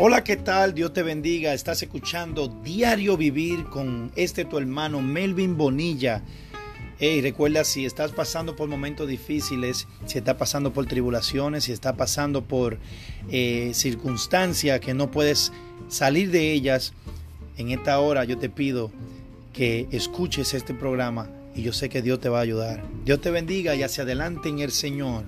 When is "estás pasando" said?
7.84-8.54, 10.18-10.72, 11.72-12.44